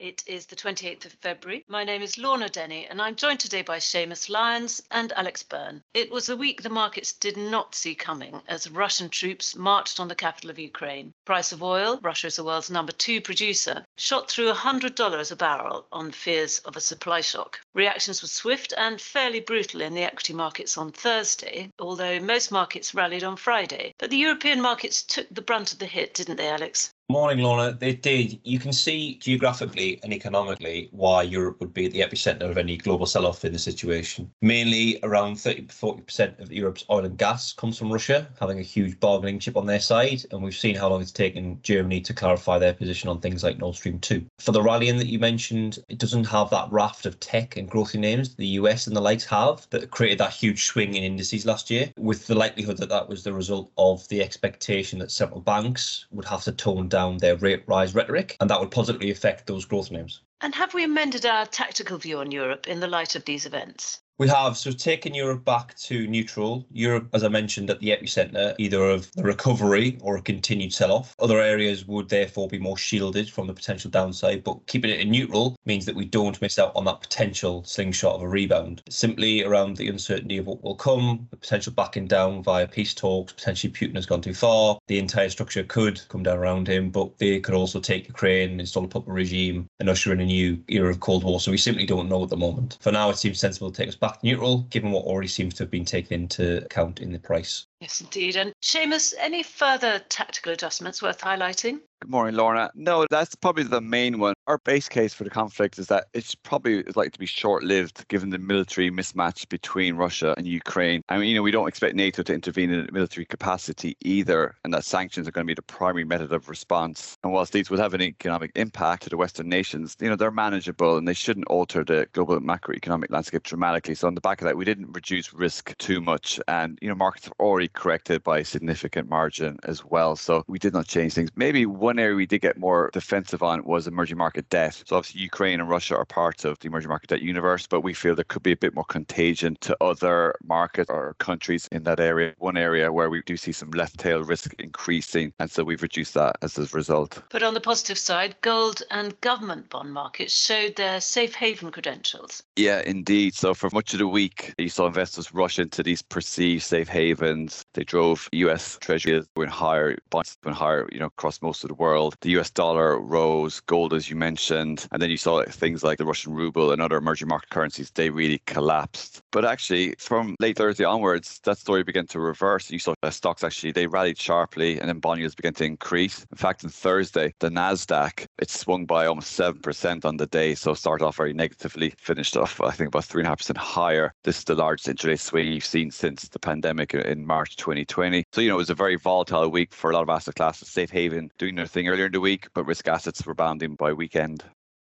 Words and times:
It 0.00 0.22
is 0.28 0.46
the 0.46 0.54
28th 0.54 1.06
of 1.06 1.12
February. 1.14 1.64
My 1.66 1.82
name 1.82 2.02
is 2.02 2.18
Lorna 2.18 2.48
Denny, 2.48 2.86
and 2.86 3.02
I'm 3.02 3.16
joined 3.16 3.40
today 3.40 3.62
by 3.62 3.78
Seamus 3.78 4.28
Lyons 4.28 4.80
and 4.92 5.12
Alex 5.14 5.42
Burn. 5.42 5.82
It 5.92 6.08
was 6.12 6.28
a 6.28 6.36
week 6.36 6.62
the 6.62 6.70
markets 6.70 7.12
did 7.12 7.36
not 7.36 7.74
see 7.74 7.96
coming 7.96 8.40
as 8.46 8.70
Russian 8.70 9.08
troops 9.08 9.56
marched 9.56 9.98
on 9.98 10.06
the 10.06 10.14
capital 10.14 10.50
of 10.50 10.58
Ukraine. 10.58 11.12
Price 11.24 11.50
of 11.50 11.64
oil, 11.64 11.98
Russia 12.00 12.28
is 12.28 12.36
the 12.36 12.44
world's 12.44 12.70
number 12.70 12.92
two 12.92 13.20
producer, 13.20 13.84
shot 13.96 14.30
through 14.30 14.52
$100 14.52 15.32
a 15.32 15.36
barrel 15.36 15.88
on 15.90 16.12
fears 16.12 16.60
of 16.60 16.76
a 16.76 16.80
supply 16.80 17.20
shock. 17.20 17.58
Reactions 17.74 18.22
were 18.22 18.28
swift 18.28 18.72
and 18.78 19.00
fairly 19.00 19.40
brutal 19.40 19.80
in 19.80 19.94
the 19.94 20.04
equity 20.04 20.32
markets 20.32 20.78
on 20.78 20.92
Thursday, 20.92 21.72
although 21.80 22.20
most 22.20 22.52
markets 22.52 22.94
rallied 22.94 23.24
on 23.24 23.36
Friday. 23.36 23.92
But 23.98 24.10
the 24.10 24.16
European 24.16 24.62
markets 24.62 25.02
took 25.02 25.26
the 25.28 25.42
brunt 25.42 25.72
of 25.72 25.80
the 25.80 25.86
hit, 25.86 26.14
didn't 26.14 26.36
they, 26.36 26.48
Alex? 26.48 26.94
Morning, 27.10 27.42
Lorna. 27.42 27.72
They 27.72 27.94
did. 27.94 28.38
You 28.44 28.58
can 28.58 28.70
see 28.70 29.14
geographically 29.14 29.87
and 30.02 30.12
economically 30.12 30.88
why 30.92 31.22
Europe 31.22 31.60
would 31.60 31.74
be 31.74 31.86
at 31.86 31.92
the 31.92 32.00
epicenter 32.00 32.48
of 32.48 32.58
any 32.58 32.76
global 32.76 33.06
sell 33.06 33.26
off 33.26 33.44
in 33.44 33.52
the 33.52 33.58
situation. 33.58 34.30
Mainly 34.42 34.98
around 35.02 35.36
30 35.36 35.66
40% 35.68 36.40
of 36.40 36.52
Europe's 36.52 36.84
oil 36.90 37.04
and 37.04 37.18
gas 37.18 37.52
comes 37.52 37.78
from 37.78 37.92
Russia, 37.92 38.28
having 38.38 38.58
a 38.58 38.62
huge 38.62 38.98
bargaining 39.00 39.38
chip 39.38 39.56
on 39.56 39.66
their 39.66 39.80
side. 39.80 40.22
And 40.30 40.42
we've 40.42 40.54
seen 40.54 40.76
how 40.76 40.88
long 40.88 41.02
it's 41.02 41.10
taken 41.10 41.58
Germany 41.62 42.00
to 42.02 42.14
clarify 42.14 42.58
their 42.58 42.74
position 42.74 43.08
on 43.08 43.20
things 43.20 43.42
like 43.42 43.58
Nord 43.58 43.74
Stream 43.74 43.98
2. 43.98 44.24
For 44.38 44.52
the 44.52 44.62
rallying 44.62 44.98
that 44.98 45.08
you 45.08 45.18
mentioned, 45.18 45.78
it 45.88 45.98
doesn't 45.98 46.24
have 46.24 46.50
that 46.50 46.70
raft 46.70 47.06
of 47.06 47.18
tech 47.20 47.56
and 47.56 47.70
growthy 47.70 47.98
names 47.98 48.34
the 48.34 48.58
US 48.60 48.86
and 48.86 48.94
the 48.94 49.00
likes 49.00 49.24
have 49.24 49.66
that 49.70 49.90
created 49.90 50.18
that 50.18 50.32
huge 50.32 50.66
swing 50.66 50.94
in 50.94 51.02
indices 51.02 51.46
last 51.46 51.70
year, 51.70 51.92
with 51.96 52.26
the 52.26 52.34
likelihood 52.34 52.76
that 52.78 52.88
that 52.88 53.08
was 53.08 53.24
the 53.24 53.32
result 53.32 53.72
of 53.76 54.06
the 54.08 54.22
expectation 54.22 54.98
that 54.98 55.10
central 55.10 55.40
banks 55.40 56.06
would 56.10 56.24
have 56.24 56.44
to 56.44 56.52
tone 56.52 56.88
down 56.88 57.08
down 57.08 57.18
their 57.18 57.36
rate 57.36 57.62
rise 57.66 57.94
rhetoric, 57.94 58.36
and 58.40 58.50
that 58.50 58.58
would 58.60 58.70
positively 58.70 59.10
affect 59.10 59.46
those 59.46 59.64
growth 59.64 59.77
names. 59.90 60.20
And 60.40 60.54
have 60.54 60.74
we 60.74 60.84
amended 60.84 61.26
our 61.26 61.46
tactical 61.46 61.98
view 61.98 62.18
on 62.18 62.30
Europe 62.30 62.68
in 62.68 62.80
the 62.80 62.86
light 62.86 63.14
of 63.14 63.24
these 63.24 63.46
events? 63.46 64.00
We 64.18 64.26
have 64.26 64.56
so 64.56 64.72
taken 64.72 65.14
Europe 65.14 65.44
back 65.44 65.76
to 65.76 66.08
neutral. 66.08 66.66
Europe, 66.72 67.08
as 67.12 67.22
I 67.22 67.28
mentioned, 67.28 67.70
at 67.70 67.78
the 67.78 67.90
epicenter 67.90 68.52
either 68.58 68.82
of 68.82 69.12
the 69.12 69.22
recovery 69.22 69.96
or 70.00 70.16
a 70.16 70.22
continued 70.22 70.72
sell 70.72 70.90
off. 70.90 71.14
Other 71.20 71.38
areas 71.38 71.86
would 71.86 72.08
therefore 72.08 72.48
be 72.48 72.58
more 72.58 72.76
shielded 72.76 73.30
from 73.30 73.46
the 73.46 73.54
potential 73.54 73.92
downside, 73.92 74.42
but 74.42 74.66
keeping 74.66 74.90
it 74.90 74.98
in 74.98 75.12
neutral 75.12 75.56
means 75.66 75.86
that 75.86 75.94
we 75.94 76.04
don't 76.04 76.42
miss 76.42 76.58
out 76.58 76.72
on 76.74 76.84
that 76.86 77.00
potential 77.00 77.62
slingshot 77.62 78.16
of 78.16 78.22
a 78.22 78.28
rebound. 78.28 78.82
Simply 78.90 79.44
around 79.44 79.76
the 79.76 79.88
uncertainty 79.88 80.38
of 80.38 80.46
what 80.46 80.64
will 80.64 80.74
come, 80.74 81.28
the 81.30 81.36
potential 81.36 81.72
backing 81.72 82.08
down 82.08 82.42
via 82.42 82.66
peace 82.66 82.94
talks, 82.94 83.32
potentially 83.32 83.72
Putin 83.72 83.94
has 83.94 84.06
gone 84.06 84.20
too 84.20 84.34
far. 84.34 84.80
The 84.88 84.98
entire 84.98 85.30
structure 85.30 85.62
could 85.62 86.00
come 86.08 86.24
down 86.24 86.38
around 86.38 86.66
him, 86.66 86.90
but 86.90 87.16
they 87.18 87.38
could 87.38 87.54
also 87.54 87.78
take 87.78 88.08
Ukraine, 88.08 88.58
install 88.58 88.84
a 88.84 88.88
puppet 88.88 89.14
regime, 89.14 89.68
and 89.78 89.88
usher 89.88 90.12
in 90.12 90.20
a 90.20 90.26
new 90.26 90.60
era 90.66 90.90
of 90.90 90.98
Cold 90.98 91.22
War. 91.22 91.38
So 91.38 91.52
we 91.52 91.56
simply 91.56 91.86
don't 91.86 92.08
know 92.08 92.24
at 92.24 92.30
the 92.30 92.36
moment. 92.36 92.78
For 92.80 92.90
now, 92.90 93.10
it 93.10 93.16
seems 93.16 93.38
sensible 93.38 93.70
to 93.70 93.76
take 93.76 93.88
us 93.88 93.94
back 93.94 94.07
back 94.08 94.24
neutral, 94.24 94.62
given 94.70 94.90
what 94.90 95.04
already 95.04 95.28
seems 95.28 95.54
to 95.54 95.62
have 95.62 95.70
been 95.70 95.84
taken 95.84 96.22
into 96.22 96.64
account 96.64 97.00
in 97.00 97.12
the 97.12 97.18
price. 97.18 97.66
Yes, 97.80 98.00
indeed. 98.00 98.36
And 98.36 98.52
Seamus, 98.62 99.12
any 99.18 99.42
further 99.42 100.00
tactical 100.08 100.52
adjustments 100.52 101.02
worth 101.02 101.20
highlighting? 101.20 101.80
Good 102.00 102.10
morning, 102.10 102.34
Lorna. 102.34 102.70
No, 102.74 103.06
that's 103.10 103.34
probably 103.34 103.64
the 103.64 103.80
main 103.80 104.18
one. 104.18 104.34
Our 104.48 104.56
base 104.56 104.88
case 104.88 105.12
for 105.12 105.24
the 105.24 105.30
conflict 105.30 105.78
is 105.78 105.88
that 105.88 106.06
it's 106.14 106.34
probably 106.34 106.82
likely 106.82 107.10
to 107.10 107.18
be 107.18 107.26
short 107.26 107.64
lived 107.64 108.08
given 108.08 108.30
the 108.30 108.38
military 108.38 108.90
mismatch 108.90 109.46
between 109.50 109.96
Russia 109.96 110.32
and 110.38 110.46
Ukraine. 110.46 111.02
I 111.10 111.18
mean, 111.18 111.28
you 111.28 111.34
know, 111.34 111.42
we 111.42 111.50
don't 111.50 111.68
expect 111.68 111.94
NATO 111.94 112.22
to 112.22 112.32
intervene 112.32 112.70
in 112.70 112.88
a 112.88 112.90
military 112.90 113.26
capacity 113.26 113.94
either, 114.00 114.54
and 114.64 114.72
that 114.72 114.86
sanctions 114.86 115.28
are 115.28 115.32
going 115.32 115.46
to 115.46 115.50
be 115.50 115.52
the 115.52 115.60
primary 115.60 116.04
method 116.06 116.32
of 116.32 116.48
response. 116.48 117.18
And 117.22 117.30
whilst 117.30 117.52
these 117.52 117.68
would 117.68 117.78
have 117.78 117.92
an 117.92 118.00
economic 118.00 118.52
impact 118.54 119.02
to 119.02 119.10
the 119.10 119.18
Western 119.18 119.50
nations, 119.50 119.94
you 120.00 120.08
know, 120.08 120.16
they're 120.16 120.30
manageable 120.30 120.96
and 120.96 121.06
they 121.06 121.12
shouldn't 121.12 121.48
alter 121.48 121.84
the 121.84 122.08
global 122.14 122.40
macroeconomic 122.40 123.10
landscape 123.10 123.42
dramatically. 123.42 123.96
So, 123.96 124.06
on 124.06 124.14
the 124.14 124.22
back 124.22 124.40
of 124.40 124.46
that, 124.46 124.56
we 124.56 124.64
didn't 124.64 124.94
reduce 124.94 125.34
risk 125.34 125.76
too 125.76 126.00
much. 126.00 126.40
And, 126.48 126.78
you 126.80 126.88
know, 126.88 126.94
markets 126.94 127.26
have 127.26 127.34
already 127.38 127.68
corrected 127.68 128.24
by 128.24 128.38
a 128.38 128.44
significant 128.46 129.10
margin 129.10 129.58
as 129.64 129.84
well. 129.84 130.16
So, 130.16 130.42
we 130.48 130.58
did 130.58 130.72
not 130.72 130.86
change 130.86 131.12
things. 131.12 131.28
Maybe 131.36 131.66
one 131.66 131.98
area 131.98 132.16
we 132.16 132.24
did 132.24 132.40
get 132.40 132.56
more 132.56 132.88
defensive 132.94 133.42
on 133.42 133.62
was 133.64 133.86
emerging 133.86 134.16
market 134.38 134.50
debt. 134.50 134.82
So 134.86 134.96
obviously 134.96 135.22
Ukraine 135.22 135.60
and 135.60 135.68
Russia 135.68 135.96
are 135.96 136.04
part 136.04 136.44
of 136.44 136.58
the 136.60 136.68
emerging 136.68 136.88
market 136.88 137.08
debt 137.08 137.22
universe, 137.22 137.66
but 137.66 137.80
we 137.80 137.92
feel 137.92 138.14
there 138.14 138.24
could 138.24 138.42
be 138.42 138.52
a 138.52 138.56
bit 138.56 138.74
more 138.74 138.84
contagion 138.84 139.56
to 139.62 139.76
other 139.80 140.34
markets 140.44 140.90
or 140.90 141.14
countries 141.18 141.68
in 141.72 141.82
that 141.84 141.98
area. 141.98 142.34
One 142.38 142.56
area 142.56 142.92
where 142.92 143.10
we 143.10 143.22
do 143.22 143.36
see 143.36 143.52
some 143.52 143.70
left 143.70 143.98
tail 143.98 144.22
risk 144.22 144.54
increasing, 144.58 145.32
and 145.40 145.50
so 145.50 145.64
we've 145.64 145.82
reduced 145.82 146.14
that 146.14 146.36
as 146.42 146.56
a 146.56 146.66
result. 146.76 147.20
But 147.30 147.42
on 147.42 147.54
the 147.54 147.60
positive 147.60 147.98
side, 147.98 148.36
gold 148.42 148.82
and 148.90 149.20
government 149.22 149.70
bond 149.70 149.92
markets 149.92 150.32
showed 150.32 150.76
their 150.76 151.00
safe 151.00 151.34
haven 151.34 151.70
credentials. 151.72 152.42
Yeah, 152.56 152.82
indeed. 152.86 153.34
So 153.34 153.54
for 153.54 153.70
much 153.72 153.92
of 153.92 153.98
the 153.98 154.06
week, 154.06 154.54
you 154.58 154.68
saw 154.68 154.86
investors 154.86 155.34
rush 155.34 155.58
into 155.58 155.82
these 155.82 156.02
perceived 156.02 156.62
safe 156.62 156.88
havens. 156.88 157.64
They 157.74 157.84
drove 157.84 158.28
US 158.32 158.78
treasuries 158.80 159.26
went 159.36 159.50
higher, 159.50 159.96
bonds 160.10 160.36
went 160.44 160.56
higher, 160.56 160.88
you 160.92 161.00
know, 161.00 161.06
across 161.06 161.42
most 161.42 161.64
of 161.64 161.68
the 161.68 161.74
world. 161.74 162.14
The 162.20 162.38
US 162.38 162.50
dollar 162.50 163.00
rose, 163.00 163.60
gold, 163.60 163.92
as 163.94 164.08
you 164.08 164.14
mentioned, 164.16 164.27
and 164.28 164.86
then 164.92 165.10
you 165.10 165.16
saw 165.16 165.42
things 165.44 165.82
like 165.82 165.98
the 165.98 166.04
Russian 166.04 166.34
ruble 166.34 166.72
and 166.72 166.82
other 166.82 166.96
emerging 166.96 167.28
market 167.28 167.50
currencies, 167.50 167.90
they 167.90 168.10
really 168.10 168.42
collapsed. 168.46 169.22
But 169.32 169.44
actually, 169.44 169.94
from 169.98 170.36
late 170.40 170.56
Thursday 170.56 170.84
onwards, 170.84 171.40
that 171.44 171.58
story 171.58 171.82
began 171.82 172.06
to 172.08 172.20
reverse. 172.20 172.70
You 172.70 172.78
saw 172.78 172.94
stocks 173.10 173.44
actually, 173.44 173.72
they 173.72 173.86
rallied 173.86 174.18
sharply 174.18 174.78
and 174.78 174.88
then 174.88 174.98
bond 174.98 175.20
yields 175.20 175.34
began 175.34 175.54
to 175.54 175.64
increase. 175.64 176.26
In 176.30 176.36
fact, 176.36 176.64
on 176.64 176.70
Thursday, 176.70 177.32
the 177.40 177.48
NASDAQ, 177.48 178.26
it 178.38 178.50
swung 178.50 178.86
by 178.86 179.06
almost 179.06 179.38
7% 179.38 180.04
on 180.04 180.16
the 180.16 180.26
day. 180.26 180.54
So 180.54 180.74
started 180.74 181.04
off 181.04 181.16
very 181.16 181.32
negatively, 181.32 181.90
finished 181.98 182.36
off, 182.36 182.60
I 182.60 182.70
think, 182.70 182.88
about 182.88 183.04
3.5% 183.04 183.56
higher. 183.56 184.12
This 184.24 184.38
is 184.38 184.44
the 184.44 184.54
largest 184.54 184.88
intraday 184.88 185.18
swing 185.18 185.52
you've 185.52 185.64
seen 185.64 185.90
since 185.90 186.28
the 186.28 186.38
pandemic 186.38 186.94
in 186.94 187.26
March 187.26 187.56
2020. 187.56 188.24
So, 188.32 188.40
you 188.40 188.48
know, 188.48 188.54
it 188.54 188.58
was 188.58 188.70
a 188.70 188.74
very 188.74 188.96
volatile 188.96 189.48
week 189.48 189.72
for 189.72 189.90
a 189.90 189.94
lot 189.94 190.02
of 190.02 190.08
asset 190.08 190.34
classes. 190.34 190.68
Safe 190.68 190.90
haven 190.90 191.30
doing 191.38 191.54
their 191.54 191.66
thing 191.66 191.88
earlier 191.88 192.06
in 192.06 192.12
the 192.12 192.20
week, 192.20 192.48
but 192.54 192.64
risk 192.64 192.88
assets 192.88 193.26
rebounding 193.26 193.74
by 193.74 193.92
weekend. 194.08 194.42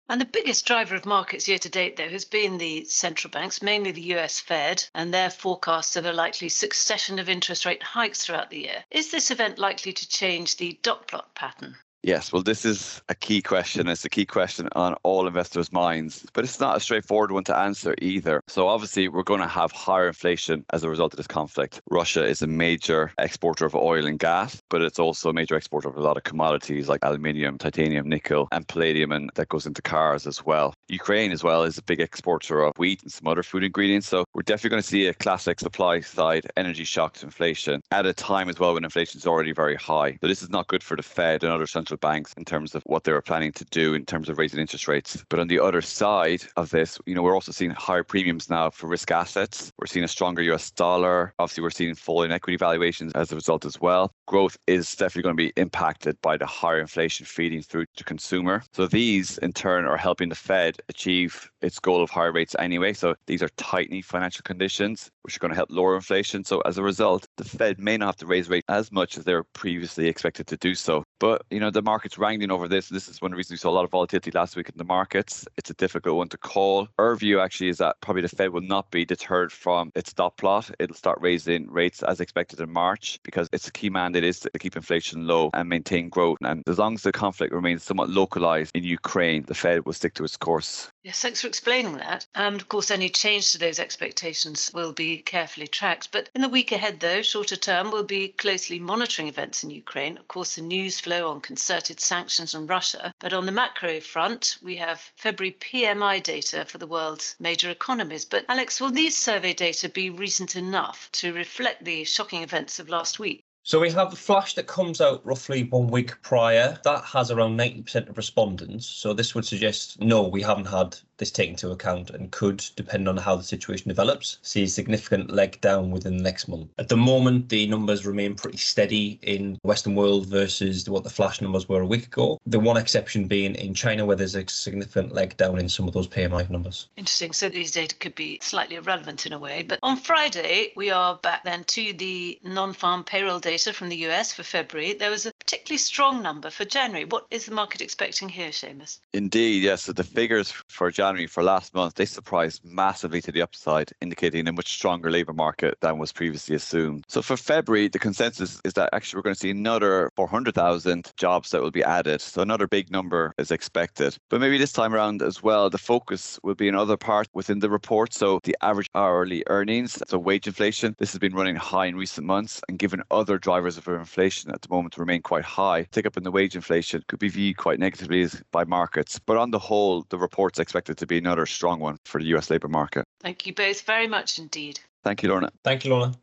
And 0.09 0.19
the 0.19 0.25
biggest 0.25 0.65
driver 0.65 0.95
of 0.95 1.05
markets 1.05 1.47
year 1.47 1.59
to 1.59 1.69
date, 1.69 1.95
though, 1.95 2.09
has 2.09 2.25
been 2.25 2.57
the 2.57 2.85
central 2.85 3.29
banks, 3.29 3.61
mainly 3.61 3.91
the 3.91 4.15
US 4.15 4.39
Fed, 4.39 4.83
and 4.95 5.13
their 5.13 5.29
forecasts 5.29 5.95
of 5.95 6.05
a 6.05 6.11
likely 6.11 6.49
succession 6.49 7.19
of 7.19 7.29
interest 7.29 7.63
rate 7.63 7.83
hikes 7.83 8.25
throughout 8.25 8.49
the 8.49 8.61
year. 8.61 8.83
Is 8.89 9.11
this 9.11 9.29
event 9.29 9.59
likely 9.59 9.93
to 9.93 10.09
change 10.09 10.57
the 10.57 10.79
dot 10.81 11.07
plot 11.07 11.35
pattern? 11.35 11.77
Yes, 12.03 12.34
well, 12.34 12.41
this 12.41 12.66
is 12.66 13.00
a 13.09 13.16
key 13.16 13.44
question. 13.44 13.88
It's 13.88 14.03
a 14.03 14.09
key 14.09 14.25
question 14.25 14.67
on 14.72 14.95
all 15.03 15.28
investors' 15.28 15.72
minds, 15.72 16.25
but 16.34 16.44
it's 16.44 16.59
not 16.59 16.75
a 16.75 16.79
straightforward 16.79 17.31
one 17.31 17.44
to 17.44 17.56
answer 17.56 17.94
either. 18.01 18.41
So, 18.47 18.67
obviously, 18.67 19.07
we're 19.07 19.22
going 19.22 19.41
to 19.41 19.47
have 19.47 19.72
higher 19.72 20.07
inflation 20.07 20.66
as 20.73 20.84
a 20.84 20.90
result 20.90 21.13
of 21.13 21.17
this 21.17 21.28
conflict. 21.28 21.79
Russia 21.91 22.25
is 22.25 22.41
a 22.41 22.47
major 22.47 23.11
exporter 23.19 23.67
of 23.67 23.75
oil 23.75 24.07
and 24.07 24.17
gas, 24.17 24.59
but 24.72 24.81
it's 24.81 24.97
also 24.97 25.29
a 25.29 25.34
major 25.34 25.56
exporter 25.56 25.90
of 25.90 25.95
a 25.95 26.01
lot 26.01 26.17
of 26.17 26.23
commodities 26.23 26.90
like 26.90 27.06
aluminium, 27.06 27.59
titanium, 27.59 28.09
nickel, 28.09 28.47
and 28.51 28.67
palladium, 28.67 29.11
and 29.11 29.29
that 29.35 29.50
goes 29.50 29.67
into 29.67 29.84
cars 29.84 30.25
as 30.25 30.44
well. 30.44 30.73
Ukraine, 30.88 31.31
as 31.31 31.44
well, 31.44 31.61
is 31.61 31.78
a 31.78 31.84
big 31.84 32.01
exporter 32.01 32.63
of 32.63 32.75
wheat 32.79 33.03
and 33.03 33.11
some 33.11 33.28
other 33.28 33.44
food 33.44 33.63
ingredients. 33.63 34.07
So, 34.07 34.25
we're 34.34 34.41
definitely 34.41 34.72
going 34.72 34.81
to 34.81 34.88
see 34.88 35.06
a 35.06 35.13
classic 35.13 35.59
supply 35.59 36.00
side 36.00 36.47
energy 36.57 36.84
shock 36.84 37.13
to 37.17 37.28
inflation 37.28 37.79
at 37.91 38.07
a 38.07 38.13
time 38.13 38.50
as 38.50 38.59
well 38.59 38.73
when 38.73 38.85
inflation 38.85 39.19
is 39.19 39.28
already 39.28 39.51
very 39.51 39.75
high. 39.75 40.17
So, 40.19 40.28
this 40.28 40.41
is 40.41 40.50
not 40.50 40.66
good 40.66 40.81
for 40.81 40.97
the 40.97 41.03
Fed 41.03 41.44
and 41.44 41.53
other 41.53 41.67
central 41.67 41.91
central 41.91 42.12
banks 42.12 42.34
in 42.38 42.46
terms 42.46 42.74
of 42.74 42.84
what 42.85 43.03
they 43.03 43.12
were 43.12 43.22
planning 43.22 43.52
to 43.52 43.66
do 43.66 43.94
in 43.94 44.06
terms 44.06 44.29
of 44.29 44.38
raising 44.38 44.59
interest 44.59 44.88
rates. 44.88 45.24
But 45.29 45.40
on 45.40 45.47
the 45.47 45.59
other 45.59 45.81
side 45.81 46.44
of 46.56 46.69
this, 46.69 46.97
you 47.06 47.16
know, 47.16 47.22
we're 47.22 47.34
also 47.34 47.52
seeing 47.52 47.72
higher 47.72 48.03
premiums 48.03 48.50
now 48.50 48.69
for 48.69 48.88
risk 48.88 49.12
assets. 49.12 49.72
We're 49.78 49.88
seeing 49.88 50.06
a 50.06 50.07
stronger 50.07 50.41
US 50.53 50.72
dollar. 50.72 51.34
Obviously, 51.38 51.63
we're 51.63 51.72
seeing 51.72 51.96
falling 51.96 52.31
equity 52.31 52.56
valuations 52.56 53.12
as 53.13 53.31
a 53.31 53.35
result 53.35 53.66
as 53.66 53.81
well. 53.81 54.12
Growth 54.28 54.57
is 54.68 54.96
definitely 54.96 55.24
going 55.24 55.38
to 55.38 55.44
be 55.44 55.53
impacted 55.57 56.16
by 56.22 56.38
the 56.38 56.46
higher 56.46 56.79
inflation 56.79 57.25
feeding 57.25 57.62
through 57.62 57.85
to 57.97 58.03
consumer. 58.06 58.63
So 58.73 58.88
these 58.88 59.37
in 59.40 59.52
turn 59.52 59.85
are 59.85 59.97
helping 59.97 60.29
the 60.29 60.35
Fed 60.35 60.78
achieve 60.87 61.52
its 61.61 61.79
goal 61.79 62.02
of 62.02 62.09
higher 62.09 62.32
rates 62.32 62.55
anyway. 62.58 62.94
So 62.94 63.16
these 63.28 63.44
are 63.44 63.49
tightening 63.58 64.03
financial 64.03 64.44
conditions, 64.44 65.09
which 65.23 65.35
are 65.35 65.40
going 65.40 65.52
to 65.52 65.55
help 65.55 65.72
lower 65.72 65.96
inflation. 65.96 66.46
So 66.46 66.61
as 66.61 66.78
a 66.78 66.84
result, 66.84 67.28
the 67.35 67.44
Fed 67.44 67.79
may 67.79 67.97
not 67.97 68.05
have 68.05 68.16
to 68.17 68.28
raise 68.28 68.49
rates 68.49 68.66
as 68.70 68.91
much 68.91 69.17
as 69.17 69.26
they 69.26 69.34
were 69.34 69.46
previously 69.53 70.08
expected 70.08 70.47
to 70.47 70.58
do 70.58 70.73
so. 70.73 71.03
But 71.22 71.46
you 71.52 71.59
know, 71.59 71.70
the 71.70 71.84
market's 71.84 72.18
wrangling 72.18 72.50
over 72.50 72.68
this. 72.68 72.90
This 72.90 73.08
is 73.08 73.22
one 73.22 73.32
reason 73.32 73.53
we 73.53 73.58
saw 73.58 73.70
a 73.70 73.78
lot 73.78 73.85
of 73.85 73.91
volatility 73.91 74.32
last 74.32 74.56
week 74.56 74.70
in 74.70 74.78
the 74.78 74.84
markets. 74.84 75.47
It's 75.56 75.70
a 75.70 75.76
difficult 75.76 76.18
one 76.18 76.29
to 76.29 76.38
call. 76.38 76.88
Our 76.97 77.16
view 77.16 77.40
actually 77.40 77.70
is 77.70 77.78
that 77.78 78.02
probably 78.02 78.23
the 78.23 78.29
Fed 78.29 78.50
will 78.50 78.62
not 78.62 78.90
be 78.90 79.06
deterred 79.06 79.52
from 79.52 79.91
its 79.94 80.14
dot 80.14 80.35
plot. 80.38 80.72
It'll 80.79 80.96
start 80.96 81.20
raising 81.22 81.70
rates 81.70 82.02
as 82.02 82.20
expected 82.20 82.59
in 82.59 82.73
March 82.73 83.20
because 83.22 83.47
its 83.53 83.68
a 83.68 83.72
key 83.72 83.91
mandate 83.91 84.23
is 84.23 84.40
to 84.40 84.50
keep 84.58 84.76
inflation 84.76 85.28
low 85.28 85.52
and 85.53 85.70
maintain 85.70 86.09
growth. 86.09 86.40
And 86.41 86.64
as 86.68 86.79
long 86.79 86.96
as 86.96 87.03
the 87.03 87.12
conflict 87.12 87.53
remains 87.53 87.84
somewhat 87.84 88.09
localized 88.09 88.72
in 88.73 88.84
Ukraine, 88.84 89.44
the 89.44 89.53
Fed 89.53 89.85
will 89.85 89.94
stick 89.94 90.16
to 90.16 90.23
its 90.23 90.38
course. 90.38 90.90
Yes, 91.03 91.22
thanks 91.22 91.41
for 91.41 91.47
explaining 91.47 91.97
that. 91.97 92.26
And 92.34 92.59
of 92.59 92.68
course, 92.68 92.90
any 92.90 93.09
change 93.09 93.52
to 93.52 93.59
those 93.59 93.78
expectations 93.78 94.72
will 94.73 94.91
be 94.91 95.20
carefully 95.20 95.68
tracked. 95.68 96.12
But 96.12 96.29
in 96.34 96.41
the 96.41 96.50
week 96.50 96.72
ahead, 96.72 97.00
though, 97.00 97.22
shorter 97.22 97.58
term, 97.58 97.91
we'll 97.91 98.03
be 98.03 98.29
closely 98.29 98.79
monitoring 98.79 99.28
events 99.28 99.64
in 99.64 99.70
Ukraine. 99.70 100.18
Of 100.18 100.28
course, 100.28 100.56
the 100.56 100.64
news 100.64 101.00
flow 101.00 101.10
on 101.19 101.41
concerted 101.41 101.99
sanctions 101.99 102.55
on 102.55 102.67
Russia. 102.67 103.13
But 103.19 103.34
on 103.34 103.46
the 103.46 103.52
macro 103.52 103.99
front, 103.99 104.58
we 104.61 104.78
have 104.78 105.11
February 105.17 105.58
PMI 105.59 106.23
data 106.23 106.63
for 106.66 106.78
the 106.78 106.87
world's 106.87 107.35
major 107.40 107.69
economies. 107.69 108.23
But 108.23 108.46
Alex, 108.47 108.79
will 108.79 108.91
these 108.91 109.17
survey 109.17 109.53
data 109.53 109.90
be 109.90 110.09
recent 110.09 110.55
enough 110.55 111.09
to 111.13 111.34
reflect 111.34 111.84
the 111.84 112.05
shocking 112.05 112.43
events 112.43 112.79
of 112.79 112.87
last 112.87 113.19
week? 113.19 113.43
So 113.63 113.79
we 113.79 113.91
have 113.91 114.09
the 114.09 114.16
flash 114.17 114.55
that 114.55 114.66
comes 114.66 115.02
out 115.02 115.23
roughly 115.23 115.66
one 115.66 115.87
week 115.87 116.19
prior. 116.23 116.79
That 116.84 117.03
has 117.03 117.29
around 117.29 117.59
90% 117.59 118.09
of 118.09 118.17
respondents. 118.17 118.87
So 118.87 119.13
this 119.13 119.35
would 119.35 119.46
suggest 119.46 120.02
no, 120.02 120.23
we 120.23 120.41
haven't 120.41 120.66
had 120.66 120.97
this 121.17 121.29
taken 121.29 121.53
into 121.53 121.69
account 121.69 122.09
and 122.09 122.31
could, 122.31 122.66
depending 122.75 123.08
on 123.08 123.17
how 123.17 123.35
the 123.35 123.43
situation 123.43 123.87
develops, 123.87 124.40
see 124.41 124.63
a 124.63 124.67
significant 124.67 125.29
leg 125.29 125.61
down 125.61 125.91
within 125.91 126.17
the 126.17 126.23
next 126.23 126.47
month. 126.47 126.72
At 126.79 126.90
the 126.90 126.97
moment, 126.97 127.49
the 127.49 127.67
numbers 127.67 128.08
remain 128.08 128.34
pretty 128.34 128.58
steady 128.58 129.19
in 129.22 129.53
the 129.53 129.67
Western 129.67 129.93
world 129.93 130.25
versus 130.25 130.90
what 130.90 131.03
the 131.03 131.11
flash 131.11 131.40
numbers 131.40 131.69
were 131.69 131.81
a 131.81 131.85
week 131.85 132.08
ago. 132.08 132.40
The 132.47 132.59
one 132.59 132.78
exception 132.78 133.28
being 133.28 133.53
in 133.53 133.75
China, 133.75 134.08
where 134.08 134.16
there's 134.16 134.34
a 134.34 134.47
significant 134.47 135.13
leg 135.13 135.37
down 135.37 135.59
in 135.59 135.69
some 135.69 135.87
of 135.87 135.93
those 135.93 136.08
PMI 136.08 136.49
numbers. 136.49 136.87
Interesting. 136.97 137.34
So 137.34 137.47
these 137.47 137.72
data 137.72 137.96
could 137.97 138.16
be 138.16 138.40
slightly 138.41 138.78
irrelevant 138.78 139.28
in 139.28 139.34
a 139.34 139.40
way. 139.40 139.61
But 139.61 139.78
on 139.84 139.97
Friday, 139.97 140.73
we 140.75 140.90
are 140.90 141.19
back 141.22 141.43
then 141.43 141.63
to 141.66 141.93
the 141.93 142.40
non 142.43 142.73
farm 142.73 143.03
payroll 143.03 143.40
data 143.40 143.50
from 143.57 143.89
the 143.89 143.97
US 144.07 144.33
for 144.33 144.43
February. 144.43 144.93
There 144.93 145.11
was 145.11 145.25
a 145.25 145.31
particularly 145.39 145.77
strong 145.77 146.23
number 146.23 146.49
for 146.49 146.65
January. 146.65 147.05
What 147.05 147.25
is 147.31 147.45
the 147.45 147.53
market 147.53 147.81
expecting 147.81 148.29
here, 148.29 148.49
Seamus? 148.49 148.99
Indeed, 149.13 149.63
yes. 149.63 149.83
So 149.83 149.93
the 149.93 150.03
figures 150.03 150.51
for 150.67 150.89
January 150.89 151.01
January 151.01 151.27
for 151.27 151.43
last 151.43 151.73
month, 151.73 151.95
they 151.95 152.05
surprised 152.05 152.63
massively 152.63 153.21
to 153.21 153.31
the 153.31 153.41
upside, 153.41 153.91
indicating 154.01 154.47
a 154.47 154.53
much 154.53 154.71
stronger 154.71 155.11
labour 155.11 155.33
market 155.33 155.77
than 155.81 155.97
was 155.97 156.11
previously 156.11 156.55
assumed. 156.55 157.03
So 157.09 157.21
for 157.21 157.35
February, 157.35 157.87
the 157.89 157.99
consensus 157.99 158.61
is 158.63 158.73
that 158.73 158.89
actually 158.93 159.17
we're 159.17 159.23
going 159.23 159.35
to 159.35 159.39
see 159.39 159.49
another 159.49 160.11
400,000 160.15 161.11
jobs 161.17 161.49
that 161.49 161.61
will 161.61 161.71
be 161.71 161.83
added. 161.83 162.21
So 162.21 162.41
another 162.41 162.67
big 162.67 162.91
number 162.91 163.33
is 163.37 163.51
expected. 163.51 164.15
But 164.29 164.41
maybe 164.41 164.57
this 164.57 164.71
time 164.71 164.93
around 164.93 165.21
as 165.21 165.43
well, 165.43 165.69
the 165.69 165.77
focus 165.77 166.39
will 166.43 166.55
be 166.55 166.67
in 166.67 166.75
other 166.75 166.97
parts 166.97 167.29
within 167.33 167.59
the 167.59 167.69
report. 167.69 168.13
So 168.13 168.39
the 168.43 168.55
average 168.61 168.89
hourly 168.95 169.43
earnings, 169.47 170.01
so 170.07 170.17
wage 170.17 170.47
inflation, 170.47 170.95
this 170.97 171.11
has 171.11 171.19
been 171.19 171.35
running 171.35 171.55
high 171.55 171.87
in 171.87 171.95
recent 171.97 172.25
months. 172.25 172.61
And 172.69 172.79
given 172.79 173.01
other 173.11 173.37
drivers 173.41 173.78
of 173.78 173.88
inflation 173.88 174.52
at 174.52 174.61
the 174.61 174.70
moment 174.70 174.97
remain 174.97 175.22
quite 175.22 175.43
high, 175.43 175.84
tick 175.91 176.05
up 176.05 176.17
in 176.17 176.23
the 176.23 176.32
wage 176.32 176.55
inflation 176.55 177.03
could 177.08 177.20
be 177.20 177.29
viewed 177.29 177.58
quite 177.58 177.79
negatively 177.79 178.28
by 178.52 178.64
markets. 178.64 179.20
But 179.20 179.38
on 179.38 179.52
the 179.52 179.59
whole, 179.59 180.05
the 180.09 180.17
report's 180.17 180.59
expected 180.59 180.97
to 180.97 181.08
be 181.08 181.17
another 181.17 181.46
strong 181.46 181.79
one 181.79 181.97
for 182.05 182.22
the 182.22 182.28
US 182.35 182.49
labour 182.49 182.70
market. 182.70 183.05
Thank 183.20 183.46
you 183.46 183.53
both 183.53 183.82
very 183.82 184.08
much 184.08 184.40
indeed. 184.40 184.79
Thank 185.03 185.23
you, 185.23 185.29
Lorna. 185.29 185.52
Thank 185.64 185.84
you, 185.84 185.91
Lorna. 185.91 186.14